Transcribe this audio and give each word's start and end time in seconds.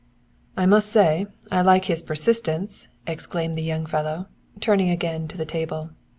"I 0.57 0.65
must 0.65 0.89
say 0.91 1.27
I 1.51 1.61
like 1.61 1.85
his 1.85 2.01
persistence!" 2.01 2.87
exclaimed 3.05 3.53
the 3.53 3.61
young 3.61 3.85
fellow, 3.85 4.29
turning 4.59 4.89
again 4.89 5.27
to 5.27 5.37
the 5.37 5.45
table. 5.45 5.91